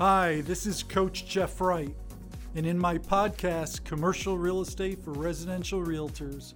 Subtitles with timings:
[0.00, 1.94] Hi, this is Coach Jeff Wright,
[2.56, 6.52] and in my podcast, Commercial Real Estate for Residential Realtors,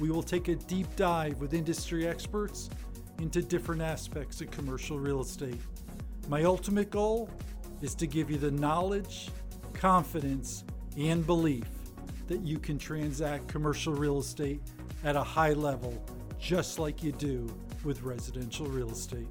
[0.00, 2.70] we will take a deep dive with industry experts
[3.20, 5.60] into different aspects of commercial real estate.
[6.28, 7.30] My ultimate goal
[7.82, 9.30] is to give you the knowledge,
[9.74, 10.64] confidence,
[10.98, 11.68] and belief
[12.26, 14.60] that you can transact commercial real estate
[15.04, 16.04] at a high level,
[16.40, 17.48] just like you do
[17.84, 19.28] with residential real estate.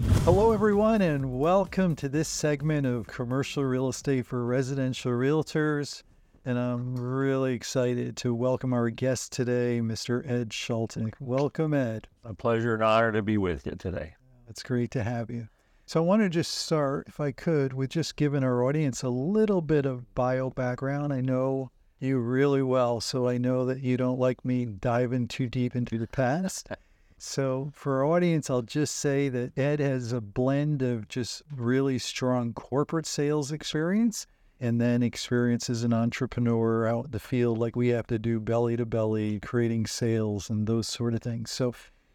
[0.00, 6.02] Hello, everyone, and welcome to this segment of Commercial Real Estate for Residential Realtors.
[6.46, 10.26] And I'm really excited to welcome our guest today, Mr.
[10.28, 11.12] Ed Schultek.
[11.20, 12.08] Welcome, Ed.
[12.24, 14.14] A pleasure and honor to be with you today.
[14.48, 15.48] It's great to have you.
[15.84, 19.10] So, I want to just start, if I could, with just giving our audience a
[19.10, 21.12] little bit of bio background.
[21.12, 25.48] I know you really well, so I know that you don't like me diving too
[25.48, 26.68] deep into the past.
[27.24, 31.96] So, for our audience, I'll just say that Ed has a blend of just really
[31.96, 34.26] strong corporate sales experience
[34.58, 38.40] and then experience as an entrepreneur out in the field, like we have to do
[38.40, 41.52] belly to belly, creating sales and those sort of things.
[41.52, 41.72] So,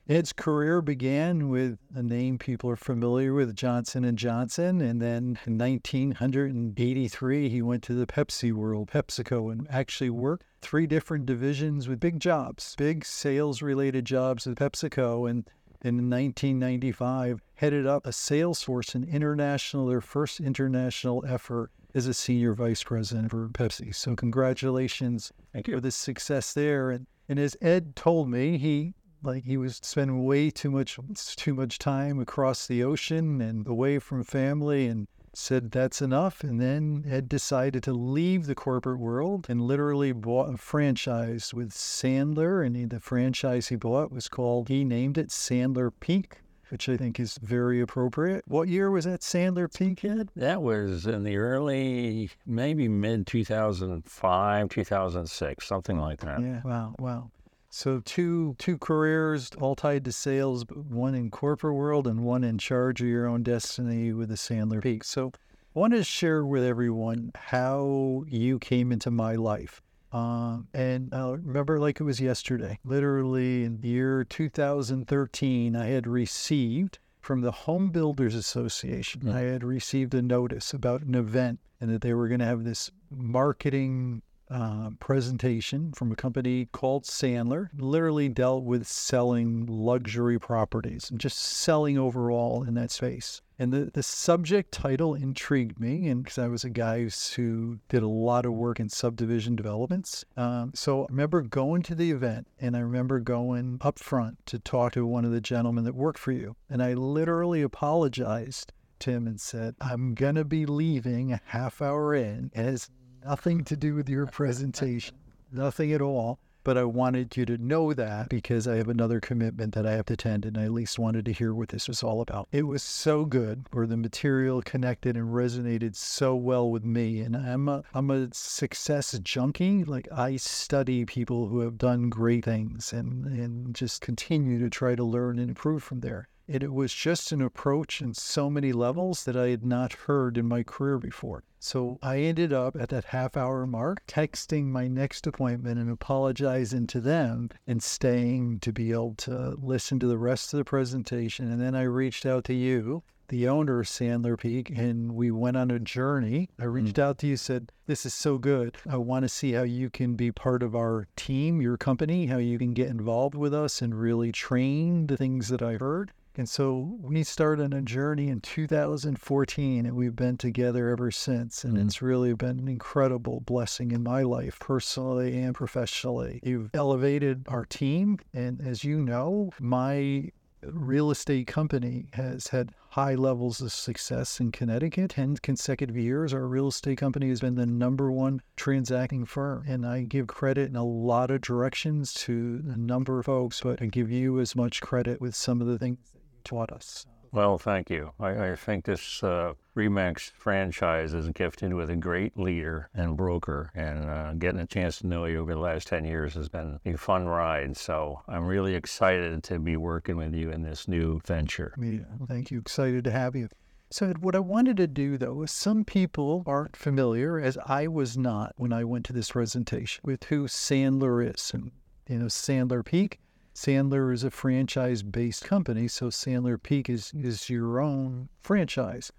[0.09, 5.37] Ed's career began with a name people are familiar with, Johnson and Johnson, and then
[5.45, 11.89] in 1983 he went to the Pepsi world, PepsiCo, and actually worked three different divisions
[11.89, 15.49] with big jobs, big sales-related jobs at PepsiCo, and
[15.81, 22.13] in 1995 headed up a sales force, in international, their first international effort as a
[22.13, 23.93] senior vice president for Pepsi.
[23.93, 25.75] So congratulations Thank you.
[25.75, 26.91] for the success there.
[26.91, 28.93] And and as Ed told me, he
[29.27, 30.97] like he was spending way too much
[31.35, 36.59] too much time across the ocean and away from family and said that's enough and
[36.59, 42.65] then Ed decided to leave the corporate world and literally bought a franchise with Sandler
[42.65, 46.97] and he, the franchise he bought was called he named it Sandler Peak which I
[46.97, 48.43] think is very appropriate.
[48.45, 50.29] What year was that Sandler Peak Ed?
[50.35, 56.41] That was in the early, maybe mid 2005, 2006, something like that.
[56.41, 57.31] Yeah, wow, wow.
[57.77, 62.43] So two two careers all tied to sales, but one in corporate world and one
[62.43, 65.03] in charge of your own destiny with the Sandler Peak.
[65.03, 65.31] So
[65.75, 69.83] I want to share with everyone how you came into my life.
[70.11, 72.79] Um, and I remember like it was yesterday.
[72.83, 79.63] Literally in the year 2013, I had received from the Home Builders Association, I had
[79.63, 84.23] received a notice about an event and that they were going to have this marketing
[84.49, 91.37] uh, presentation from a company called Sandler, literally dealt with selling luxury properties and just
[91.37, 93.41] selling overall in that space.
[93.59, 98.03] And the, the subject title intrigued me, and because I was a guy who did
[98.03, 100.23] a lot of work in subdivision developments.
[100.35, 104.59] Um, so I remember going to the event, and I remember going up front to
[104.59, 106.55] talk to one of the gentlemen that worked for you.
[106.69, 111.81] And I literally apologized to him and said, I'm going to be leaving a half
[111.81, 112.51] hour in.
[112.55, 112.89] Has
[113.27, 115.13] nothing to do with your presentation,
[115.51, 116.39] nothing at all.
[116.63, 120.05] But I wanted you to know that because I have another commitment that I have
[120.07, 122.49] to attend, and I at least wanted to hear what this was all about.
[122.51, 127.21] It was so good, where the material connected and resonated so well with me.
[127.21, 129.85] And I'm a I'm a success junkie.
[129.85, 134.95] Like I study people who have done great things and and just continue to try
[134.95, 136.27] to learn and improve from there.
[136.49, 140.37] And it was just an approach in so many levels that I had not heard
[140.37, 141.43] in my career before.
[141.59, 146.87] So I ended up at that half hour mark texting my next appointment and apologizing
[146.87, 151.51] to them and staying to be able to listen to the rest of the presentation.
[151.51, 155.57] And then I reached out to you, the owner of Sandler Peak, and we went
[155.57, 156.49] on a journey.
[156.59, 156.69] I hmm.
[156.69, 158.77] reached out to you, said, This is so good.
[158.89, 162.37] I want to see how you can be part of our team, your company, how
[162.37, 166.13] you can get involved with us and really train the things that I heard.
[166.37, 171.63] And so we started on a journey in 2014, and we've been together ever since.
[171.63, 171.87] And mm-hmm.
[171.87, 176.39] it's really been an incredible blessing in my life, personally and professionally.
[176.43, 178.19] You've elevated our team.
[178.35, 180.29] And as you know, my
[180.63, 185.11] real estate company has had high levels of success in Connecticut.
[185.11, 189.63] 10 consecutive years, our real estate company has been the number one transacting firm.
[189.67, 193.81] And I give credit in a lot of directions to a number of folks, but
[193.81, 195.97] I give you as much credit with some of the things
[196.47, 197.05] taught us.
[197.31, 198.11] Well, thank you.
[198.19, 203.69] I, I think this uh, Remax franchise is gifted with a great leader and broker,
[203.75, 206.79] and uh, getting a chance to know you over the last 10 years has been
[206.85, 207.75] a fun ride.
[207.75, 211.75] So I'm really excited to be working with you in this new venture.
[211.79, 212.59] Yeah, thank you.
[212.59, 213.49] Excited to have you.
[213.89, 218.17] So, what I wanted to do though is some people aren't familiar, as I was
[218.17, 221.51] not when I went to this presentation, with who Sandler is.
[221.53, 221.71] And,
[222.09, 223.19] you know, Sandler Peak.
[223.57, 229.11] Sandler is a franchise based company, so Sandler Peak is, is your own franchise.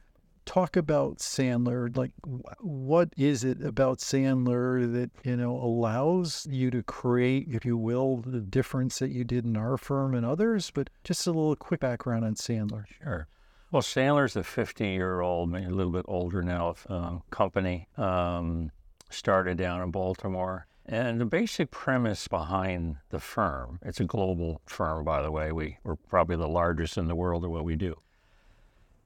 [0.44, 1.94] talk about Sandler.
[1.96, 2.12] Like,
[2.60, 8.18] what is it about Sandler that, you know, allows you to create, if you will,
[8.18, 10.70] the difference that you did in our firm and others?
[10.70, 12.84] But just a little quick background on Sandler.
[13.02, 13.26] Sure.
[13.72, 17.88] Well, Sandler's a 50 year old, maybe a little bit older now, uh, company.
[17.96, 18.70] Um,
[19.10, 20.68] started down in Baltimore.
[20.90, 25.52] And the basic premise behind the firm, it's a global firm, by the way.
[25.52, 27.94] We, we're probably the largest in the world at what we do.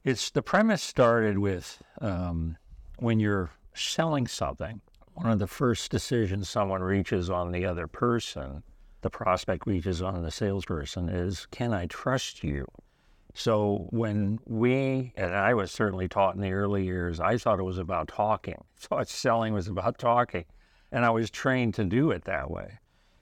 [0.05, 2.55] It's the premise started with um,
[2.99, 4.79] when you're selling something,
[5.15, 8.63] one of the first decisions someone reaches on the other person,
[9.01, 12.65] the prospect reaches on the salesperson, is can I trust you?
[13.33, 17.63] So when we, and I was certainly taught in the early years, I thought it
[17.63, 18.63] was about talking.
[18.77, 20.45] I Thought selling was about talking,
[20.93, 22.79] and I was trained to do it that way.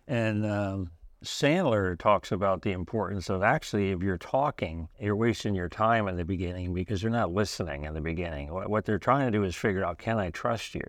[0.08, 0.92] And um,
[1.24, 6.18] Sandler talks about the importance of actually, if you're talking, you're wasting your time in
[6.18, 8.50] the beginning because you're not listening in the beginning.
[8.50, 10.84] What they're trying to do is figure out, can I trust you?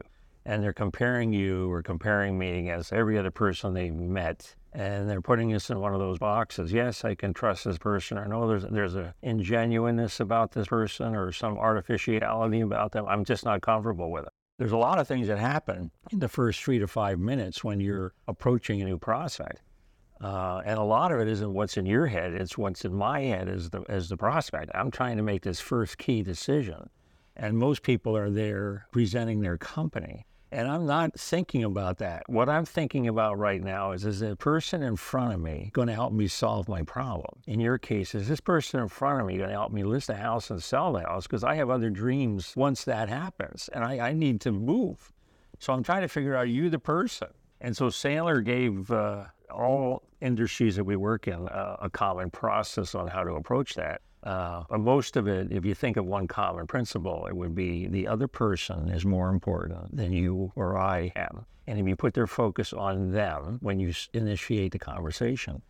[0.44, 5.20] And they're comparing you or comparing me against every other person they've met and they're
[5.20, 6.73] putting us in one of those boxes.
[6.73, 11.14] Yes, I can trust this person, I know there's there's a ingenuineness about this person,
[11.14, 13.06] or some artificiality about them.
[13.06, 14.32] I'm just not comfortable with it.
[14.58, 17.81] There's a lot of things that happen in the first three to five minutes when
[17.81, 19.62] you're approaching a new prospect,
[20.20, 23.20] uh, and a lot of it isn't what's in your head; it's what's in my
[23.20, 24.70] head as the as the prospect.
[24.75, 26.90] I'm trying to make this first key decision,
[27.37, 32.28] and most people are there presenting their company and I'm not thinking about that.
[32.28, 35.88] What I'm thinking about right now is is the person in front of me going
[35.88, 37.40] to help me solve my problem?
[37.46, 40.10] In your case, is this person in front of me going to help me list
[40.10, 41.26] a house and sell the house?
[41.26, 45.12] Because I have other dreams once that happens, and I, I, need to move.
[45.58, 47.28] So I'm trying to figure out you, the person.
[47.60, 52.94] And so Sandler gave uh, all industries that we work in uh, a common process
[52.94, 54.00] on how to approach that.
[54.22, 57.88] Uh, but most of it, if you think of one common principle, it would be
[57.88, 61.44] the other person is more important than you or I am.
[61.66, 65.62] And if you put their focus on them when you initiate the conversation,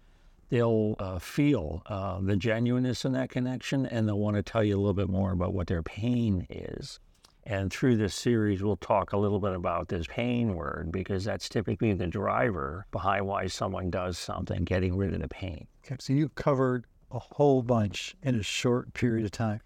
[0.51, 4.77] they'll uh, feel uh, the genuineness in that connection and they'll want to tell you
[4.77, 7.01] a little bit more about what their pain is.
[7.45, 11.49] And through this series, we'll talk a little bit about this pain word because that's
[11.49, 15.67] typically the driver behind why someone does something, getting rid of the pain.
[15.85, 19.61] Okay, so you covered a whole bunch in a short period of time.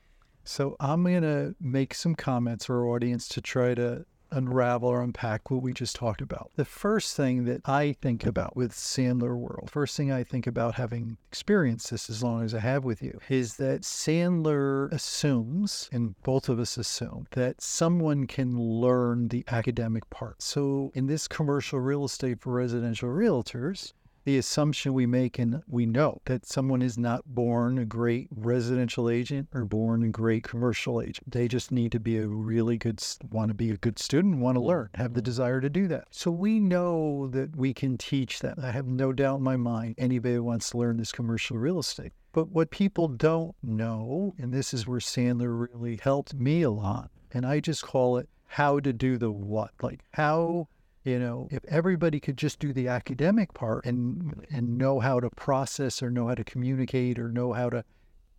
[0.44, 5.02] So I'm going to make some comments for our audience to try to unravel or
[5.02, 6.50] unpack what we just talked about.
[6.56, 10.74] The first thing that I think about with Sandler World, first thing I think about
[10.74, 16.20] having experienced this as long as I have with you, is that Sandler assumes, and
[16.22, 20.42] both of us assume, that someone can learn the academic part.
[20.42, 23.92] So in this commercial real estate for residential realtors,
[24.26, 29.08] the assumption we make and we know that someone is not born a great residential
[29.08, 31.30] agent or born a great commercial agent.
[31.30, 33.00] They just need to be a really good,
[33.30, 34.68] want to be a good student, want to mm-hmm.
[34.68, 35.26] learn, have the mm-hmm.
[35.26, 36.08] desire to do that.
[36.10, 38.58] So we know that we can teach them.
[38.60, 41.78] I have no doubt in my mind anybody who wants to learn this commercial real
[41.78, 42.12] estate.
[42.32, 47.12] But what people don't know, and this is where Sandler really helped me a lot,
[47.30, 49.70] and I just call it how to do the what.
[49.80, 50.66] Like, how
[51.06, 55.30] you know, if everybody could just do the academic part and and know how to
[55.30, 57.84] process or know how to communicate or know how to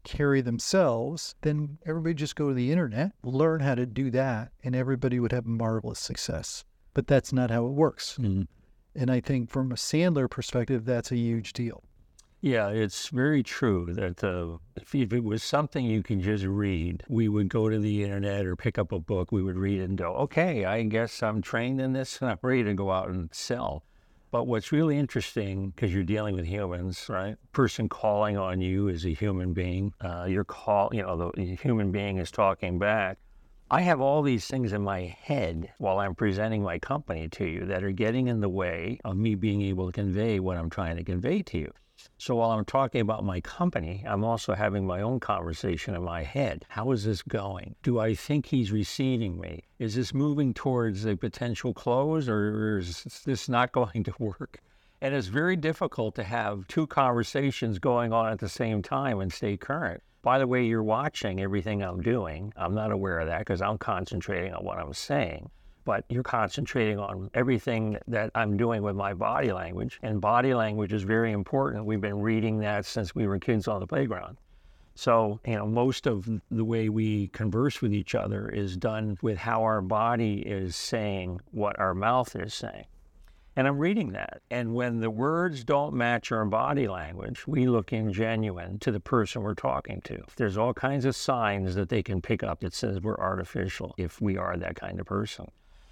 [0.03, 4.75] carry themselves, then everybody just go to the internet, learn how to do that, and
[4.75, 6.63] everybody would have marvelous success.
[6.93, 8.17] But that's not how it works.
[8.19, 8.43] Mm-hmm.
[8.95, 11.83] And I think from a Sandler perspective, that's a huge deal.
[12.41, 17.03] Yeah, it's very true that uh, if, if, it was something you can just read,
[17.09, 19.89] we would go to the internet or pick up a book, we would read it
[19.89, 23.09] and go, okay, I guess I'm trained in this and I'm ready to go out
[23.09, 23.83] and sell.
[24.29, 27.37] But what's really interesting, because you're dealing with humans, right?
[27.53, 29.93] Person calling on you is a human being.
[29.99, 33.17] Uh, your call, you know, the human being is talking back.
[33.71, 37.65] I have all these things in my head while I'm presenting my company to you
[37.65, 40.97] that are getting in the way of me being able to convey what I'm trying
[40.97, 41.73] to convey to you.
[42.19, 46.23] So while I'm talking about my company, I'm also having my own conversation in my
[46.23, 46.65] head.
[46.69, 47.75] How is this going?
[47.83, 49.63] Do I think he's receiving me?
[49.79, 54.59] Is this moving towards a potential close or is this not going to work?
[55.01, 59.31] And it's very difficult to have two conversations going on at the same time and
[59.31, 60.01] stay current.
[60.21, 62.51] By the way, you're watching everything I'm doing.
[62.57, 65.49] I'm not aware of that because I'm concentrating on what I'm saying
[65.87, 69.99] but you're concentrating on everything that I'm doing with my body language.
[70.03, 71.85] And body language is very important.
[71.85, 74.35] We've been reading that since we were kids on the playground.
[74.95, 79.37] So, you know, most of the way we converse with each other is done with
[79.37, 82.87] how our body is saying what our mouth is saying.
[83.55, 84.41] And I'm reading that.
[84.51, 89.41] And when the words don't match our body language, we look ingenuine to the person
[89.41, 90.21] we're talking to.
[90.35, 94.19] There's all kinds of signs that they can pick up that says we're artificial if
[94.19, 95.49] we are that kind of person.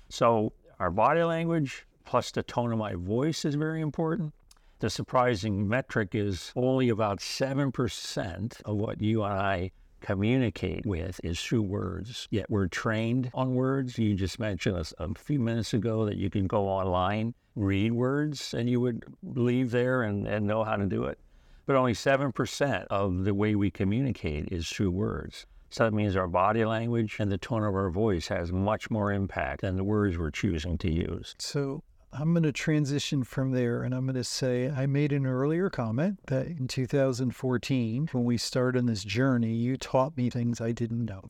[0.09, 4.33] So our body language plus the tone of my voice is very important.
[4.79, 9.71] The surprising metric is only about 7% of what you and I
[10.01, 12.27] communicate with is through words.
[12.29, 13.97] Yet we're trained on words.
[13.97, 18.53] You just mentioned a, a, few minutes ago that you can go online, read words,
[18.53, 21.17] and you would leave there and, and know how to do it.
[21.65, 25.47] But only 7% of the way we communicate is through words.
[25.75, 29.11] So that means our body language and the tone of our voice has much more
[29.11, 31.35] impact than the words we're choosing to use.
[31.37, 35.25] So I'm going to transition from there and I'm going to say I made an
[35.25, 40.61] earlier comment that in 2014, when we started on this journey, you taught me things
[40.61, 41.29] I didn't know.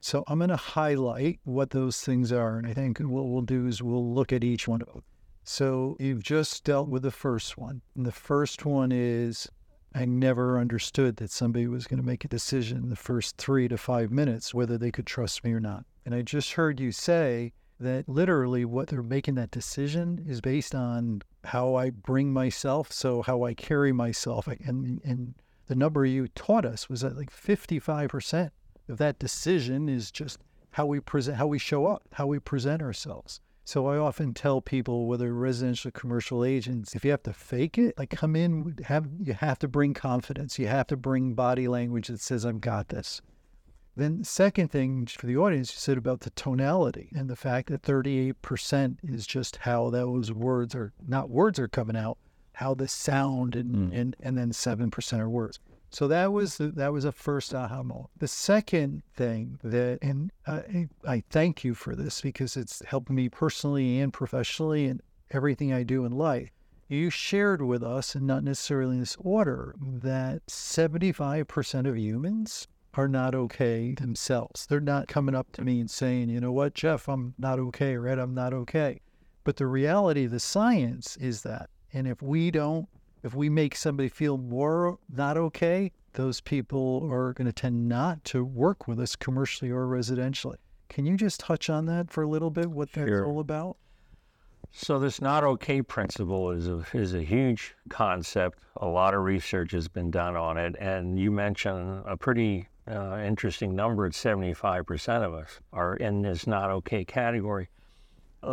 [0.00, 2.56] So I'm going to highlight what those things are.
[2.56, 5.02] And I think what we'll do is we'll look at each one of them.
[5.42, 7.82] So you've just dealt with the first one.
[7.94, 9.46] And the first one is
[9.94, 13.68] I never understood that somebody was going to make a decision in the first three
[13.68, 15.84] to five minutes whether they could trust me or not.
[16.04, 20.74] And I just heard you say, that literally what they're making that decision is based
[20.74, 24.46] on how I bring myself, so how I carry myself.
[24.46, 25.34] And, and
[25.66, 28.50] the number you taught us was that like 55%
[28.88, 30.38] of that decision is just
[30.70, 33.40] how we present, how we show up, how we present ourselves.
[33.66, 37.78] So I often tell people, whether residential or commercial agents, if you have to fake
[37.78, 40.58] it, like come in, have you have to bring confidence.
[40.58, 43.22] You have to bring body language that says, "I've got this."
[43.96, 47.82] Then, second thing for the audience, you said about the tonality and the fact that
[47.82, 52.18] 38% is just how those words are not words are coming out,
[52.54, 53.98] how the sound and mm.
[53.98, 55.58] and, and then 7% are words.
[55.94, 58.10] So that was that was a first aha moment.
[58.18, 63.28] The second thing that, and I, I thank you for this because it's helped me
[63.28, 66.50] personally and professionally and everything I do in life.
[66.88, 73.08] You shared with us, and not necessarily in this order, that 75% of humans are
[73.08, 74.66] not okay themselves.
[74.66, 77.94] They're not coming up to me and saying, you know what, Jeff, I'm not okay,
[77.94, 79.00] or Ed, I'm not okay.
[79.44, 81.70] But the reality, the science is that.
[81.92, 82.88] And if we don't,
[83.24, 88.22] if we make somebody feel more not okay, those people are going to tend not
[88.24, 90.56] to work with us commercially or residentially.
[90.90, 93.26] Can you just touch on that for a little bit, what that's sure.
[93.26, 93.78] all about?
[94.70, 98.58] So this not okay principle is a, is a huge concept.
[98.76, 103.22] A lot of research has been done on it, and you mentioned a pretty uh,
[103.24, 107.70] interesting number at 75% of us are in this not okay category.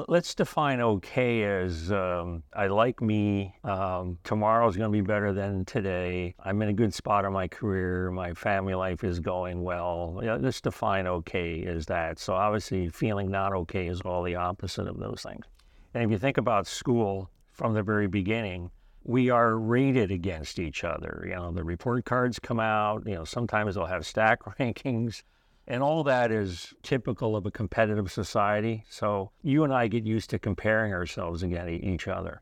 [0.07, 3.53] Let's define okay as um, I like me.
[3.65, 6.33] Um, tomorrow is going to be better than today.
[6.39, 8.09] I'm in a good spot in my career.
[8.09, 10.21] My family life is going well.
[10.23, 12.19] Let's define okay as that.
[12.19, 15.45] So, obviously, feeling not okay is all the opposite of those things.
[15.93, 18.71] And if you think about school from the very beginning,
[19.03, 21.25] we are rated against each other.
[21.27, 25.23] You know, the report cards come out, you know, sometimes they'll have stack rankings.
[25.71, 28.83] And all that is typical of a competitive society.
[28.89, 32.41] So you and I get used to comparing ourselves against each other.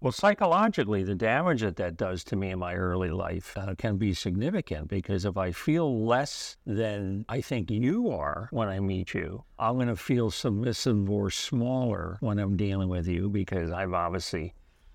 [0.00, 3.96] Well, psychologically, the damage that that does to me in my early life uh, can
[3.96, 9.12] be significant because if I feel less than I think you are when I meet
[9.12, 13.92] you, I'm going to feel submissive or smaller when I'm dealing with you because I've
[13.92, 14.54] obviously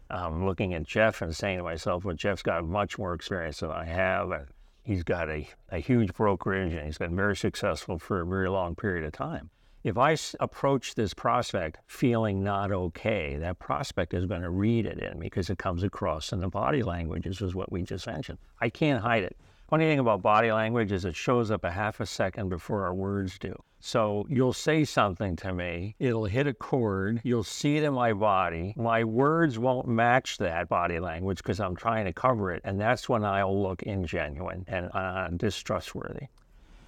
[0.09, 3.71] um, looking at Jeff and saying to myself, well, Jeff's got much more experience than
[3.71, 4.31] I have.
[4.31, 4.47] And
[4.83, 8.75] he's got a, a huge brokerage and he's been very successful for a very long
[8.75, 9.49] period of time.
[9.83, 14.99] If I approach this prospect feeling not okay, that prospect is going to read it
[14.99, 18.07] in me because it comes across in the body language, this is what we just
[18.07, 18.37] mentioned.
[18.61, 19.35] I can't hide it.
[19.69, 22.93] Funny thing about body language is it shows up a half a second before our
[22.93, 23.53] words do.
[23.85, 28.13] So you'll say something to me, it'll hit a chord, you'll see it in my
[28.13, 28.73] body.
[28.77, 33.09] My words won't match that body language because I'm trying to cover it, and that's
[33.09, 36.27] when I'll look ingenuine and uh, distrustworthy.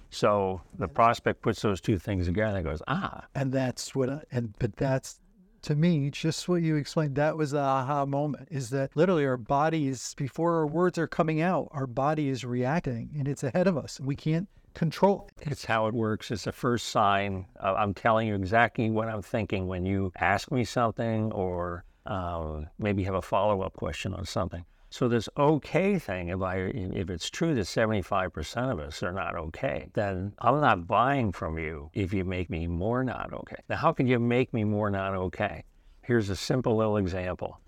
[0.08, 3.26] So the prospect puts those two things together and goes, ah.
[3.34, 5.20] And that's what, I, and but that's
[5.62, 9.36] to me, just what you explained, that was the aha moment is that literally our
[9.36, 13.66] body is, before our words are coming out, our body is reacting and it's ahead
[13.66, 14.00] of us.
[14.00, 15.28] We can't control.
[15.40, 16.30] It's how it works.
[16.30, 17.46] It's the first sign.
[17.60, 23.02] I'm telling you exactly what I'm thinking when you ask me something or um, maybe
[23.04, 24.64] have a follow up question on something.
[24.90, 26.56] So this okay thing, if I
[27.02, 31.58] if it's true that 75% of us are not okay, then I'm not buying from
[31.58, 33.56] you if you make me more not okay.
[33.68, 35.64] Now, how can you make me more not okay?
[36.02, 37.60] Here's a simple little example.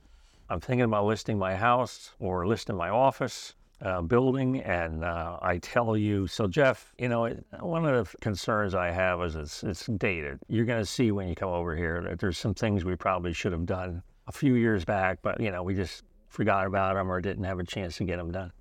[0.49, 5.59] I'm thinking about listing my house or listing my office uh, building, and uh, I
[5.59, 9.87] tell you, so Jeff, you know, one of the concerns I have is it's, it's
[9.87, 10.41] dated.
[10.49, 13.33] You're going to see when you come over here that there's some things we probably
[13.33, 17.11] should have done a few years back, but you know, we just forgot about them
[17.11, 18.53] or didn't have a chance to get them done.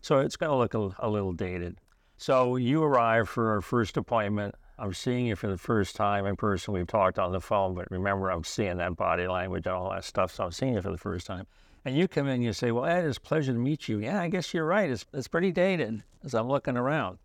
[0.00, 1.78] So it's going to look a, a little dated.
[2.18, 4.54] So you arrive for our first appointment.
[4.78, 6.74] I'm seeing you for the first time in person.
[6.74, 10.04] We've talked on the phone, but remember, I'm seeing that body language and all that
[10.04, 10.32] stuff.
[10.34, 11.46] So I'm seeing you for the first time.
[11.84, 13.98] And you come in and you say, Well, Ed, it's a pleasure to meet you.
[13.98, 14.90] Yeah, I guess you're right.
[14.90, 17.18] It's, it's pretty dated as I'm looking around.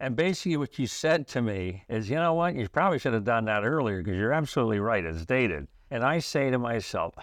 [0.00, 2.54] And basically, what you said to me is, You know what?
[2.54, 5.04] You probably should have done that earlier because you're absolutely right.
[5.04, 5.68] It's dated.
[5.90, 7.14] And I say to myself,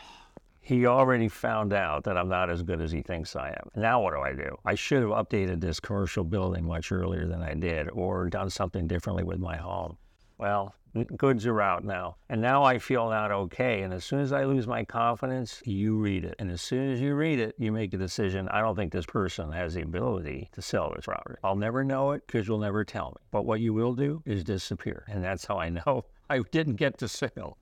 [0.61, 3.69] he already found out that I'm not as good as he thinks I am.
[3.75, 4.55] Now what do I do?
[4.63, 8.87] I should have updated this commercial building much earlier than I did or done something
[8.87, 9.97] differently with my home.
[10.37, 10.75] Well,
[11.17, 12.17] goods are out now.
[12.29, 13.81] And now I feel not okay.
[13.81, 16.35] And as soon as I lose my confidence, you read it.
[16.39, 18.47] And as soon as you read it, you make a decision.
[18.49, 21.39] I don't think this person has the ability to sell this property.
[21.43, 23.25] I'll never know it because you'll never tell me.
[23.31, 25.05] But what you will do is disappear.
[25.07, 27.57] And that's how I know I didn't get to sell.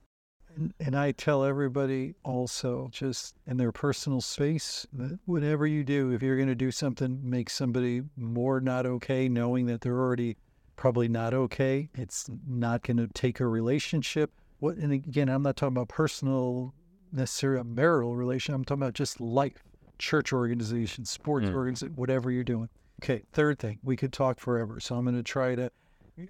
[0.55, 6.11] And, and I tell everybody also, just in their personal space, that whatever you do,
[6.11, 10.37] if you're going to do something, make somebody more not okay, knowing that they're already
[10.79, 11.89] probably not okay.
[11.95, 14.31] It's not going to take a relationship.
[14.59, 14.77] What?
[14.77, 16.73] And again, I'm not talking about personal,
[17.11, 18.53] necessarily a marital relation.
[18.53, 19.61] I'm talking about just life,
[19.97, 21.53] church organization, sports mm.
[21.53, 22.69] organization, whatever you're doing.
[23.03, 23.23] Okay.
[23.33, 25.69] Third thing, we could talk forever, so I'm going to try to.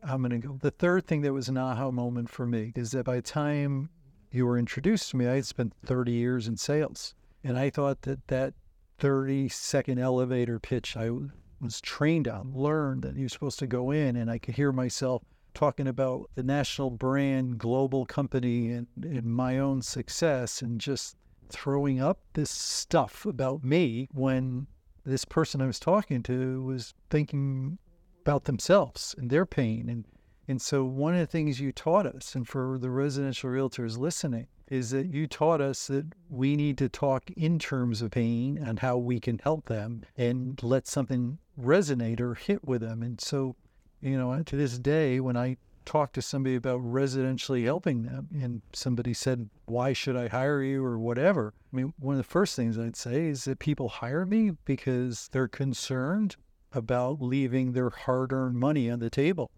[0.03, 0.57] I'm going to go.
[0.59, 3.89] The third thing that was an aha moment for me is that by the time
[4.31, 7.13] you were introduced to me, I had spent 30 years in sales.
[7.43, 8.55] And I thought that that
[8.97, 11.11] 30 second elevator pitch I
[11.61, 15.23] was trained on, learned that you're supposed to go in, and I could hear myself
[15.53, 21.15] talking about the national brand, global company, and, and my own success, and just
[21.49, 24.67] throwing up this stuff about me when
[25.05, 27.79] this person I was talking to was thinking
[28.21, 29.89] about themselves and their pain.
[29.89, 30.05] And
[30.47, 34.47] and so, one of the things you taught us, and for the residential realtors listening,
[34.69, 38.79] is that you taught us that we need to talk in terms of pain and
[38.79, 43.01] how we can help them and let something resonate or hit with them.
[43.01, 43.55] And so,
[44.01, 48.61] you know, to this day, when I talk to somebody about residentially helping them and
[48.73, 51.53] somebody said, Why should I hire you or whatever?
[51.73, 55.29] I mean, one of the first things I'd say is that people hire me because
[55.31, 56.35] they're concerned
[56.71, 59.49] about leaving their hard earned money on the table.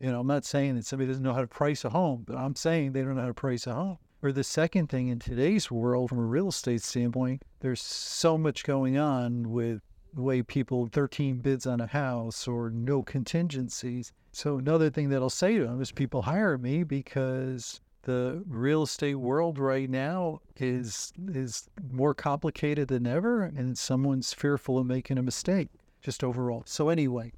[0.00, 2.36] You know, I'm not saying that somebody doesn't know how to price a home, but
[2.36, 3.98] I'm saying they don't know how to price a home.
[4.22, 8.64] Or the second thing in today's world, from a real estate standpoint, there's so much
[8.64, 9.82] going on with
[10.14, 14.12] the way people 13 bids on a house or no contingencies.
[14.32, 18.84] So another thing that I'll say to them is people hire me because the real
[18.84, 25.18] estate world right now is is more complicated than ever and someone's fearful of making
[25.18, 25.68] a mistake
[26.00, 26.62] just overall.
[26.66, 27.32] So anyway,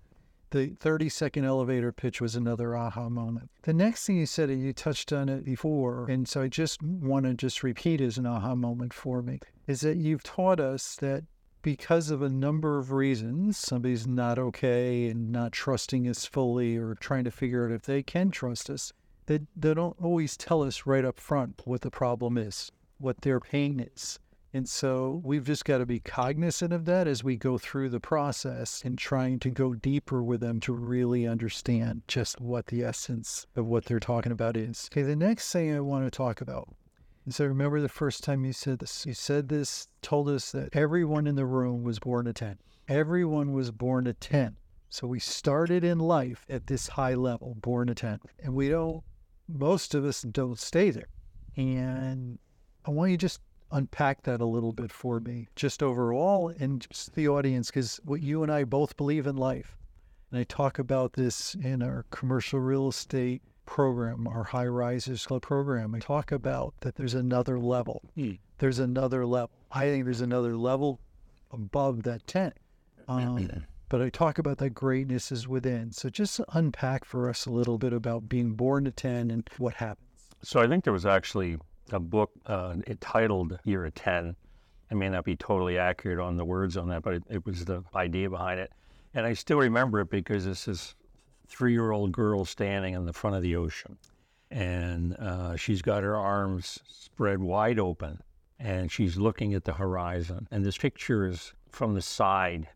[0.50, 3.50] the 30 second elevator pitch was another aha moment.
[3.62, 6.82] The next thing you said, and you touched on it before, and so I just
[6.82, 10.96] want to just repeat as an aha moment for me, is that you've taught us
[10.96, 11.24] that
[11.62, 16.94] because of a number of reasons, somebody's not okay and not trusting us fully or
[16.94, 18.92] trying to figure out if they can trust us,
[19.26, 23.40] that they don't always tell us right up front what the problem is, what their
[23.40, 24.18] pain is.
[24.54, 28.00] And so we've just got to be cognizant of that as we go through the
[28.00, 33.46] process and trying to go deeper with them to really understand just what the essence
[33.56, 34.88] of what they're talking about is.
[34.90, 36.74] Okay, the next thing I want to talk about
[37.26, 39.04] is so remember the first time you said this.
[39.04, 42.58] You said this, told us that everyone in the room was born a 10.
[42.88, 44.56] Everyone was born a 10.
[44.88, 48.20] So we started in life at this high level, born a 10.
[48.42, 49.02] And we don't,
[49.46, 51.08] most of us don't stay there.
[51.56, 52.38] And
[52.86, 57.14] I want you just unpack that a little bit for me, just overall and just
[57.14, 59.76] the audience, because what you and I both believe in life.
[60.30, 65.42] And I talk about this in our commercial real estate program, our High Risers Club
[65.42, 65.94] program.
[65.94, 68.02] I talk about that there's another level.
[68.16, 68.38] Mm.
[68.58, 69.50] There's another level.
[69.70, 71.00] I think there's another level
[71.50, 72.52] above that 10.
[73.06, 75.92] Um, but I talk about that greatness is within.
[75.92, 79.74] So just unpack for us a little bit about being born to 10 and what
[79.74, 80.06] happens.
[80.42, 81.58] So I think there was actually
[81.92, 84.36] a book uh, titled Year of 10.
[84.90, 87.64] I may not be totally accurate on the words on that, but it, it was
[87.64, 88.72] the idea behind it.
[89.14, 90.94] And I still remember it because it's this
[91.46, 93.96] three year old girl standing in the front of the ocean.
[94.50, 98.22] And uh, she's got her arms spread wide open
[98.58, 100.48] and she's looking at the horizon.
[100.50, 102.68] And this picture is from the side.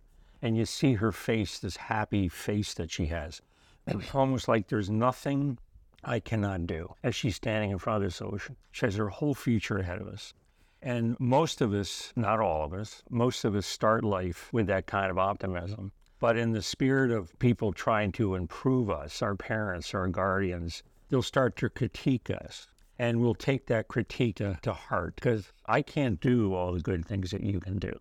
[0.42, 3.40] And you see her face, this happy face that she has.
[3.86, 5.58] It's almost like there's nothing
[6.04, 8.56] I cannot do as she's standing in front of this ocean.
[8.70, 10.34] She has her whole future ahead of us.
[10.82, 14.86] And most of us, not all of us, most of us start life with that
[14.86, 15.92] kind of optimism.
[16.18, 21.22] But in the spirit of people trying to improve us, our parents, our guardians, they'll
[21.22, 22.68] start to critique us.
[22.98, 27.04] and we'll take that critique to, to heart because I can't do all the good
[27.04, 27.92] things that you can do.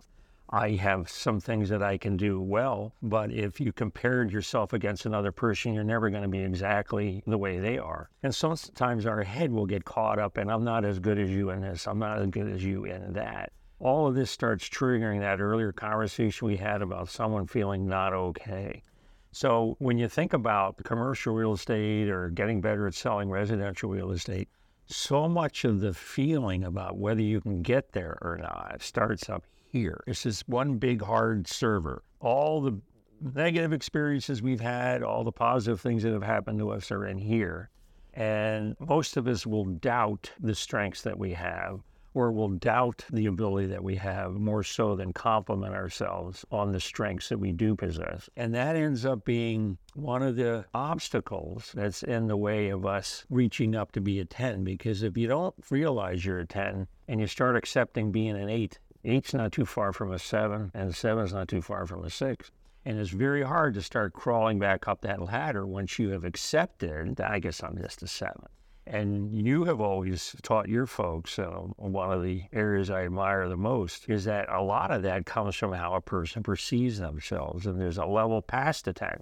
[0.54, 5.06] I have some things that I can do well, but if you compared yourself against
[5.06, 8.10] another person, you're never going to be exactly the way they are.
[8.22, 11.52] And sometimes our head will get caught up, and I'm not as good as you
[11.52, 13.54] in this, I'm not as good as you in that.
[13.80, 18.84] All of this starts triggering that earlier conversation we had about someone feeling not okay.
[19.32, 24.12] So when you think about commercial real estate or getting better at selling residential real
[24.12, 24.50] estate,
[24.86, 29.46] so much of the feeling about whether you can get there or not starts up
[29.72, 30.04] here.
[30.08, 32.04] It's this one big hard server.
[32.20, 32.80] All the
[33.22, 37.18] negative experiences we've had, all the positive things that have happened to us are in
[37.18, 37.70] here.
[38.14, 41.82] And most of us will doubt the strengths that we have
[42.14, 46.80] or will doubt the ability that we have more so than compliment ourselves on the
[46.80, 48.30] strengths that we do possess.
[48.36, 53.26] And that ends up being one of the obstacles that's in the way of us
[53.30, 54.66] reaching up to be a 10.
[54.66, 58.78] Because if you don't realize you're a 10 and you start accepting being an 8,
[59.04, 62.52] Eight's not too far from a seven, and seven's not too far from a six.
[62.86, 67.20] And it's very hard to start crawling back up that ladder once you have accepted,
[67.20, 68.46] I guess I'm just a seven.
[68.86, 71.46] And you have always taught your folks, uh,
[71.78, 75.56] one of the areas I admire the most is that a lot of that comes
[75.56, 77.66] from how a person perceives themselves.
[77.66, 79.22] And there's a level past 10.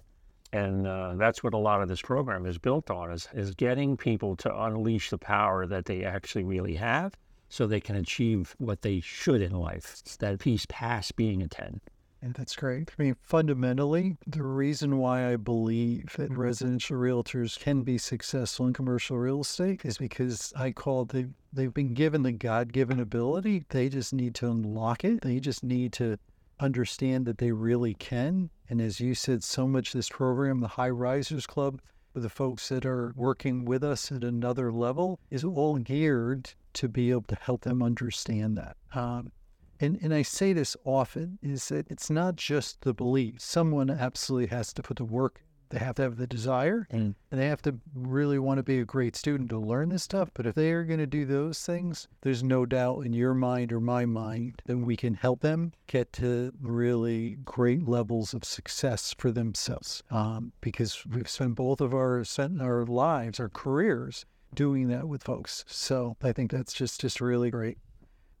[0.52, 3.96] And uh, that's what a lot of this program is built on is, is getting
[3.96, 7.14] people to unleash the power that they actually really have
[7.50, 9.98] so they can achieve what they should in life.
[10.00, 11.80] It's that piece past being a 10.
[12.22, 12.90] And that's great.
[12.98, 18.74] I mean, fundamentally, the reason why I believe that residential realtors can be successful in
[18.74, 23.64] commercial real estate is because I call they they've been given the God given ability.
[23.70, 25.22] They just need to unlock it.
[25.22, 26.18] They just need to
[26.60, 28.50] understand that they really can.
[28.68, 31.80] And as you said, so much this program, the High Risers Club,
[32.14, 37.10] the folks that are working with us at another level, is all geared to be
[37.10, 38.76] able to help them understand that.
[38.94, 39.32] Um,
[39.80, 43.40] and, and I say this often is that it's not just the belief.
[43.40, 45.42] Someone absolutely has to put the work.
[45.70, 47.14] They have to have the desire mm.
[47.30, 50.30] and they have to really want to be a great student to learn this stuff.
[50.34, 53.72] But if they are going to do those things, there's no doubt in your mind
[53.72, 59.14] or my mind that we can help them get to really great levels of success
[59.16, 60.02] for themselves.
[60.10, 62.24] Um, because we've spent both of our,
[62.60, 65.64] our lives, our careers, doing that with folks.
[65.68, 67.78] So I think that's just just really great.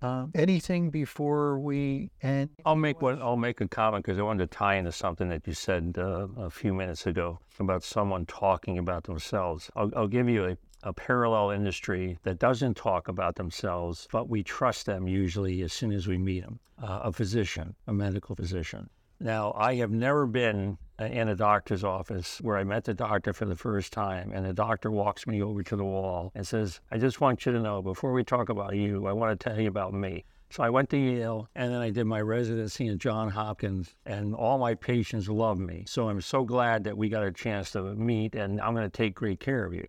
[0.02, 2.50] Um, anything before we end?
[2.64, 3.20] I'll make one.
[3.20, 6.28] I'll make a comment because I wanted to tie into something that you said uh,
[6.36, 9.70] a few minutes ago about someone talking about themselves.
[9.76, 14.42] I'll, I'll give you a, a parallel industry that doesn't talk about themselves, but we
[14.42, 16.60] trust them usually as soon as we meet them.
[16.82, 18.88] Uh, a physician, a medical physician.
[19.22, 23.34] Now, I have never been uh, in a doctor's office where I met the doctor
[23.34, 26.80] for the first time, and the doctor walks me over to the wall and says,
[26.90, 29.60] I just want you to know before we talk about you, I want to tell
[29.60, 30.24] you about me.
[30.48, 34.34] So I went to Yale and then I did my residency at Johns Hopkins, and
[34.34, 35.84] all my patients love me.
[35.86, 38.96] So I'm so glad that we got a chance to meet, and I'm going to
[38.96, 39.86] take great care of you.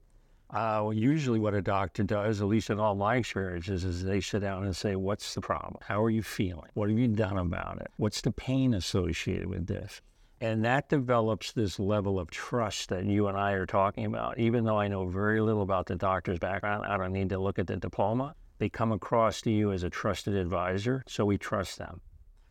[0.52, 4.40] Uh, usually, what a doctor does, at least in all my experiences, is they sit
[4.40, 5.78] down and say, What's the problem?
[5.82, 6.70] How are you feeling?
[6.74, 7.90] What have you done about it?
[7.96, 10.02] What's the pain associated with this?
[10.42, 14.40] And that develops this level of trust that you and I are talking about.
[14.40, 17.60] Even though I know very little about the doctor's background, I don't need to look
[17.60, 18.36] at the diploma.
[18.58, 22.02] They come across to you as a trusted advisor, so we trust them.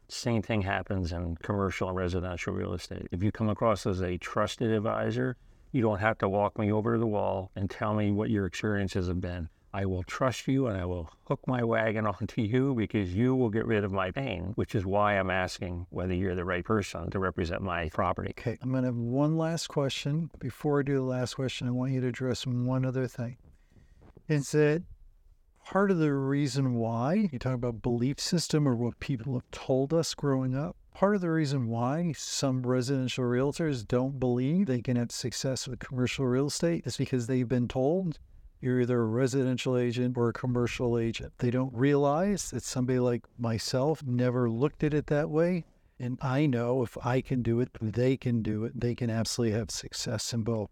[0.09, 3.09] Same thing happens in commercial and residential real estate.
[3.13, 5.37] If you come across as a trusted advisor,
[5.73, 9.09] you don't have to walk me over the wall and tell me what your experiences
[9.09, 9.49] have been.
[9.73, 13.51] I will trust you and I will hook my wagon onto you because you will
[13.51, 17.11] get rid of my pain, which is why I'm asking whether you're the right person
[17.11, 18.31] to represent my property.
[18.31, 20.31] Okay, I'm going to have one last question.
[20.41, 23.37] Before I do the last question, I want you to address one other thing.
[24.27, 24.83] Is that
[25.65, 29.95] part of the reason why you talk about belief system or what people have told
[29.95, 30.77] us growing up?
[31.01, 35.79] Part of the reason why some residential realtors don't believe they can have success with
[35.79, 38.19] commercial real estate is because they've been told
[38.61, 41.33] you're either a residential agent or a commercial agent.
[41.39, 45.65] They don't realize that somebody like myself never looked at it that way.
[46.01, 48.81] And I know if I can do it, they can do it.
[48.81, 50.71] They can absolutely have success in both.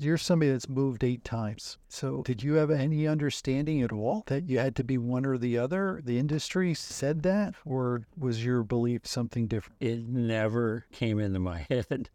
[0.00, 1.76] You're somebody that's moved eight times.
[1.88, 5.36] So, did you have any understanding at all that you had to be one or
[5.36, 6.00] the other?
[6.02, 9.76] The industry said that, or was your belief something different?
[9.80, 12.08] It never came into my head.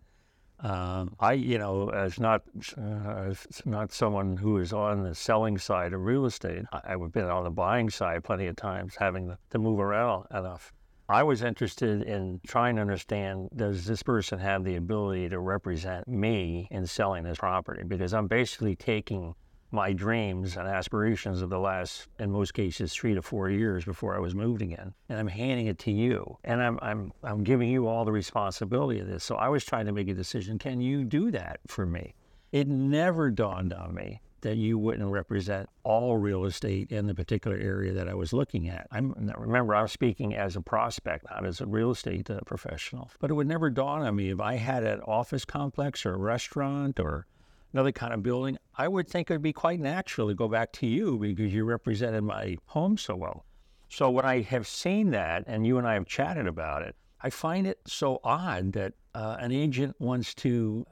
[0.60, 2.42] Um, I, you know, as not
[2.76, 7.12] uh, as not someone who is on the selling side of real estate, I, have
[7.12, 10.74] been on the buying side plenty of times, having to move around enough.
[11.10, 16.06] I was interested in trying to understand does this person have the ability to represent
[16.06, 17.84] me in selling this property?
[17.88, 19.34] Because I'm basically taking
[19.72, 24.16] my dreams and aspirations of the last, in most cases, three to four years before
[24.16, 24.94] I was moved again.
[25.08, 26.38] And I'm handing it to you.
[26.44, 29.24] And I'm, I'm, I'm giving you all the responsibility of this.
[29.24, 32.16] So I was trying to make a decision can you do that for me?
[32.52, 37.58] It never dawned on me that you wouldn't represent all real estate in the particular
[37.58, 38.88] area that I was looking at.
[38.92, 43.10] I'm remember I'm speaking as a prospect, not as a real estate uh, professional.
[43.20, 46.18] But it would never dawn on me if I had an office complex or a
[46.18, 47.26] restaurant or
[47.74, 50.72] another kind of building, I would think it would be quite natural to go back
[50.74, 53.46] to you because you represented my home so well.
[53.90, 57.30] So when I have seen that, and you and I have chatted about it, I
[57.30, 60.86] find it so odd that uh, an agent wants to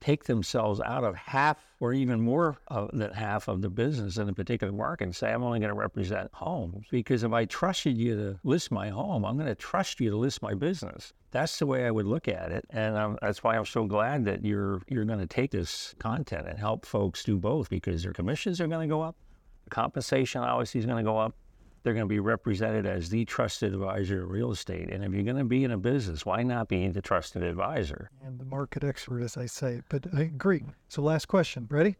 [0.00, 2.58] take themselves out of half or even more
[2.92, 5.78] than half of the business in a particular market and say, I'm only going to
[5.78, 6.86] represent homes.
[6.90, 10.16] Because if I trusted you to list my home, I'm going to trust you to
[10.16, 11.12] list my business.
[11.30, 12.64] That's the way I would look at it.
[12.70, 16.48] And um, that's why I'm so glad that you're, you're going to take this content
[16.48, 19.16] and help folks do both because their commissions are going to go up.
[19.68, 21.34] Compensation obviously is going to go up
[21.86, 24.90] they're going to be represented as the trusted advisor of real estate.
[24.90, 28.10] And if you're going to be in a business, why not be the trusted advisor?
[28.24, 29.82] And the market expert, as I say.
[29.88, 30.64] But I agree.
[30.88, 31.68] So, last question.
[31.70, 31.94] Ready?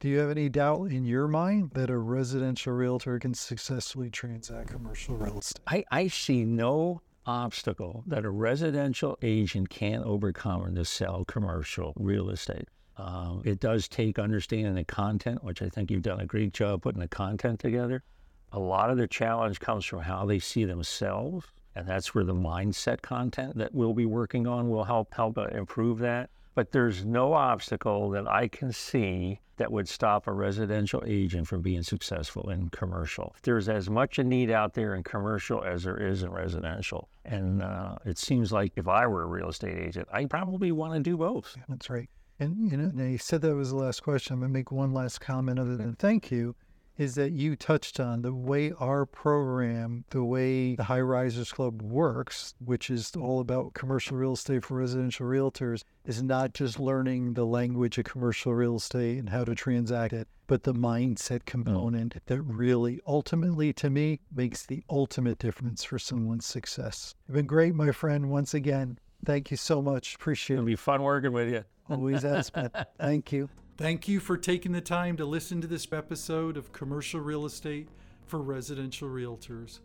[0.00, 4.70] Do you have any doubt in your mind that a residential realtor can successfully transact
[4.70, 5.62] commercial real estate?
[5.68, 12.28] I, I see no obstacle that a residential agent can't overcome to sell commercial real
[12.28, 12.66] estate.
[12.96, 16.82] Um, it does take understanding the content, which I think you've done a great job
[16.82, 18.02] putting the content together
[18.52, 22.34] a lot of their challenge comes from how they see themselves and that's where the
[22.34, 27.04] mindset content that we'll be working on will help help uh, improve that but there's
[27.04, 32.50] no obstacle that I can see that would stop a residential agent from being successful
[32.50, 33.34] in commercial.
[33.42, 37.08] There's as much a need out there in commercial as there is in residential.
[37.24, 40.94] And uh, it seems like if I were a real estate agent, I probably want
[40.94, 41.56] to do both.
[41.68, 42.08] That's right.
[42.40, 44.34] And you know, you said that was the last question.
[44.34, 46.56] I'm going to make one last comment other than thank you
[47.00, 51.80] is that you touched on the way our program, the way the High Risers Club
[51.80, 57.32] works, which is all about commercial real estate for residential realtors, is not just learning
[57.32, 62.16] the language of commercial real estate and how to transact it, but the mindset component
[62.16, 62.20] mm.
[62.26, 67.14] that really ultimately, to me, makes the ultimate difference for someone's success.
[67.26, 68.30] You've been great, my friend.
[68.30, 70.16] Once again, thank you so much.
[70.16, 70.58] Appreciate it.
[70.58, 71.64] It'll be fun working with you.
[71.88, 72.70] Always has been.
[73.00, 73.48] Thank you.
[73.80, 77.88] Thank you for taking the time to listen to this episode of Commercial Real Estate
[78.26, 79.78] for Residential Realtors.